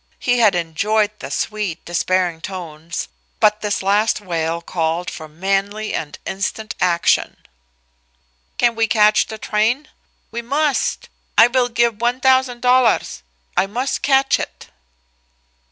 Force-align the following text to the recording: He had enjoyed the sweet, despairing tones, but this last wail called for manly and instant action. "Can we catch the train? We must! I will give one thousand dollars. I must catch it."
He 0.17 0.39
had 0.39 0.55
enjoyed 0.55 1.11
the 1.19 1.29
sweet, 1.29 1.85
despairing 1.85 2.41
tones, 2.41 3.07
but 3.39 3.61
this 3.61 3.83
last 3.83 4.19
wail 4.19 4.59
called 4.59 5.11
for 5.11 5.27
manly 5.27 5.93
and 5.93 6.17
instant 6.25 6.73
action. 6.81 7.37
"Can 8.57 8.73
we 8.73 8.87
catch 8.87 9.27
the 9.27 9.37
train? 9.37 9.89
We 10.31 10.41
must! 10.41 11.07
I 11.37 11.45
will 11.45 11.69
give 11.69 12.01
one 12.01 12.19
thousand 12.19 12.61
dollars. 12.61 13.21
I 13.55 13.67
must 13.67 14.01
catch 14.01 14.39
it." 14.39 14.71